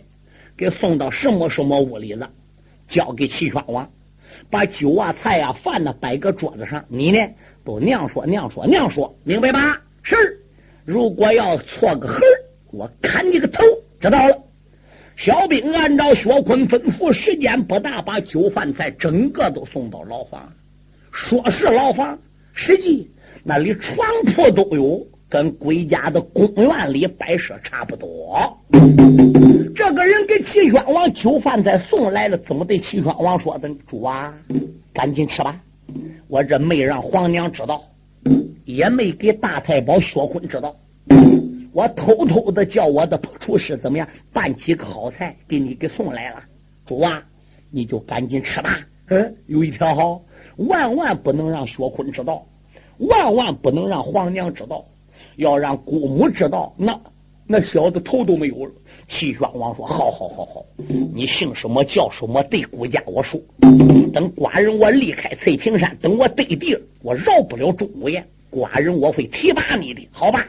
[0.57, 2.29] 给送到什么什么屋里了，
[2.87, 3.89] 交给齐宣王。
[4.49, 7.19] 把酒啊、菜啊、饭呢摆个桌子上，你呢
[7.63, 9.81] 都娘说娘说娘说，明白吧？
[10.01, 10.39] 是。
[10.85, 12.19] 如果要错个横，
[12.71, 13.63] 我砍你个头。
[14.01, 14.37] 知道了。
[15.15, 20.51] 小兵按照薛坤吩咐，时间不大，把酒饭菜整个都送到牢房。
[21.11, 22.17] 说是牢房，
[22.53, 23.09] 实际
[23.43, 28.57] 那里床铺都有，跟归家的公园里摆设差不多。
[29.75, 33.69] 这个人给齐宣王酒饭菜送来了，怎么对齐宣王说的？
[33.87, 34.33] 主啊，
[34.93, 35.59] 赶紧吃吧！
[36.27, 37.83] 我这没让皇娘知道，
[38.65, 40.75] 也没给大太保薛坤知道。
[41.73, 46.43] 我偷偷的叫我的厨师怎么样办几个好菜给你给送来了。
[46.85, 47.23] 主啊，
[47.71, 48.79] 你就赶紧吃吧。
[49.09, 50.21] 嗯，有一条好，
[50.57, 52.45] 万万不能让薛坤知道，
[52.99, 54.85] 万万不能让皇娘知道，
[55.35, 56.99] 要让姑母知道那。
[57.45, 58.71] 那小子头都没有了。
[59.09, 60.65] 齐宣王说：“好好好好，
[61.13, 62.41] 你姓什么叫什么？
[62.43, 63.37] 对顾家我说。
[64.13, 68.25] 等寡人我离开翠屏山，等我得地，我饶不了钟无艳。
[68.53, 70.45] 寡人我会提拔你的，好吧？”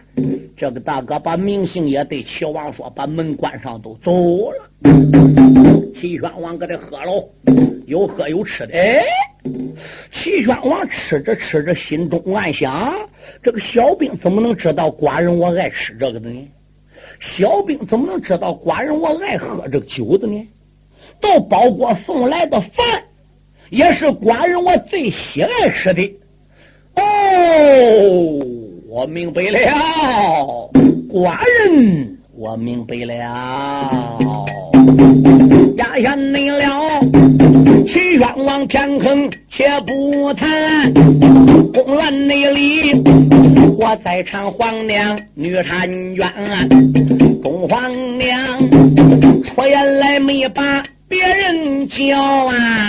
[0.56, 4.70] 这个大哥把明星也对齐王说：“把门关上，都走了。”
[5.94, 7.28] 齐宣王搁这喝喽，
[7.86, 8.74] 有喝有吃的。
[8.74, 9.04] 哎，
[10.12, 12.94] 齐宣王吃着吃着，心中暗想：
[13.42, 16.48] 这个小兵怎么能知道寡人我爱吃这个的呢？
[17.20, 20.46] 小兵怎么能知道寡人我爱喝这个酒的呢？
[21.20, 23.02] 到包括送来的饭，
[23.70, 26.14] 也是寡人我最喜爱吃的。
[26.96, 27.02] 哦，
[28.88, 30.70] 我明白了，
[31.10, 31.38] 寡
[31.68, 33.14] 人我明白了。
[35.76, 37.00] 压下内了，
[37.86, 40.92] 齐宣王天坑且不谈，
[41.72, 43.02] 公园内里
[43.78, 46.32] 我在唱皇娘女婵娟，
[47.42, 48.58] 东皇娘
[49.42, 52.88] 出言来没把别人叫啊，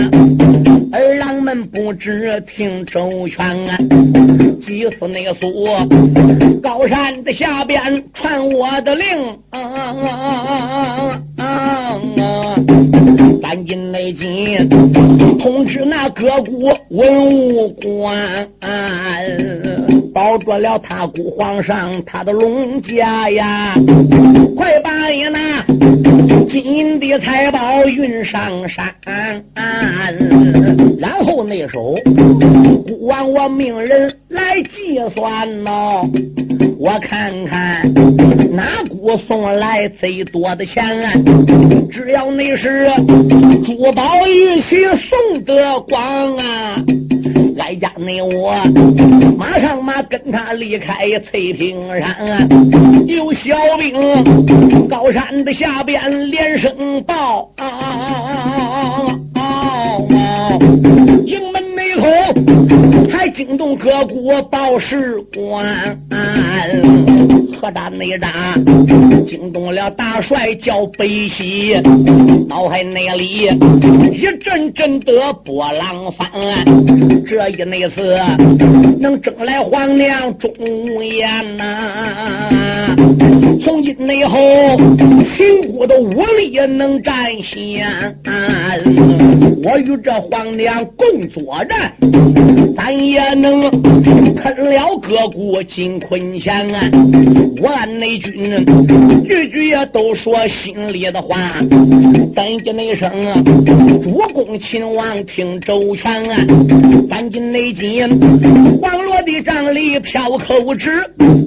[1.02, 3.78] 儿郎们不知听周全啊，
[4.62, 5.66] 急死那个苏
[6.62, 9.06] 高山的下边传我的令。
[9.50, 10.56] 啊啊啊啊
[11.12, 11.22] 啊！
[13.56, 14.68] 赶紧来进，
[15.40, 17.26] 通知那各国文
[17.56, 18.46] 武官，
[20.14, 23.74] 保住了他姑皇上他的龙家呀！
[24.58, 25.64] 快把你那
[26.46, 28.94] 金银的财宝运上山，
[31.00, 31.96] 然后那手
[32.86, 36.06] 孤王我命人来计算喽。
[36.78, 37.90] 我看看
[38.56, 40.82] 哪国送来最多的钱，
[41.92, 42.90] 只要你是
[43.66, 44.78] 珠宝玉器
[45.10, 46.82] 送得光啊，
[47.60, 48.56] 哀家那我
[49.38, 50.96] 马上马跟他离开
[51.30, 52.48] 翠屏山。
[53.08, 59.46] 有小兵高山的下边连声报，啊啊啊
[61.96, 65.98] 头才惊动各国报事官。
[67.62, 68.32] 何大内战，
[69.26, 71.74] 惊动了大帅叫北西，
[72.48, 73.48] 脑海内里
[74.12, 76.30] 一阵阵的波浪翻。
[77.26, 78.16] 这一那次
[79.00, 80.52] 能争来皇娘忠
[81.04, 82.96] 言呐，
[83.64, 84.38] 从今以后
[85.36, 87.88] 秦国的武力也能占先，
[89.64, 91.85] 我与这皇娘共作战，
[92.76, 93.70] 咱也能
[94.36, 96.68] 吞了各国金坤钱。
[97.62, 98.34] 万内军
[99.26, 101.56] 句句也都说心里的话，
[102.36, 103.10] 咱家内声
[104.04, 106.38] 主公秦王听周全啊，
[107.10, 108.08] 咱家内金
[108.82, 110.92] 黄我的帐里飘口纸，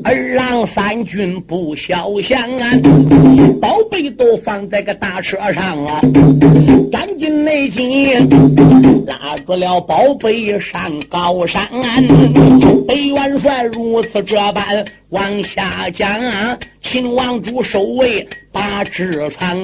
[0.02, 2.48] 二郎三军不消降，
[3.60, 6.00] 宝贝都放在个大车上啊，
[6.90, 8.14] 赶紧内急
[9.06, 11.68] 拉住了宝贝上高山，
[12.86, 14.82] 北元帅如此这般。
[15.10, 19.58] 往下讲，啊秦王主守卫把旨传，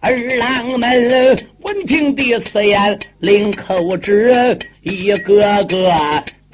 [0.00, 5.92] 二郎们闻听的此言，领口纸，一个个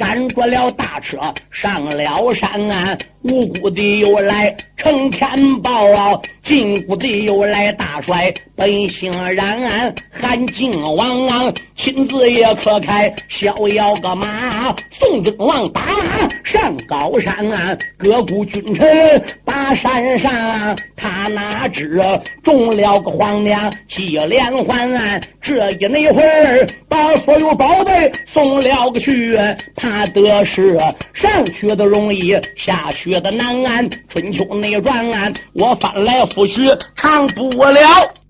[0.02, 4.56] 赶着了大车上了山啊，无辜的又来。
[4.82, 22.02] 成天报，进谷的又来大帅，本姓冉，韩靖王亲自也可开，逍遥个马，宋征王打马上高山，啊各国君臣把山上，他哪知
[22.42, 29.38] 中了个皇娘接连环，啊这一那会儿把所有宝贝送了个去，
[29.76, 30.76] 怕得是
[31.14, 33.88] 上去的容易，下去的难。
[34.08, 38.21] 春秋内传，我翻来覆去唱不了。